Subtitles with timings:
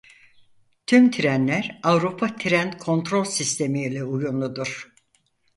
[0.87, 4.91] Tüm trenler Avrupa Tren Kontrol Sistemi uyumludur.